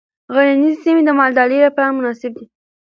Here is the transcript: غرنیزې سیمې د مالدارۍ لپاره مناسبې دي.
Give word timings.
غرنیزې 0.33 0.81
سیمې 0.83 1.01
د 1.05 1.09
مالدارۍ 1.19 1.59
لپاره 1.65 1.95
مناسبې 1.97 2.37
دي. 2.39 2.45